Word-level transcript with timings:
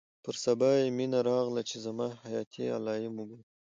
پر 0.23 0.35
سبا 0.43 0.69
يې 0.79 0.87
مينه 0.97 1.19
راغله 1.29 1.61
چې 1.69 1.75
زما 1.85 2.07
حياتي 2.23 2.63
علايم 2.77 3.13
وګوري. 3.17 3.45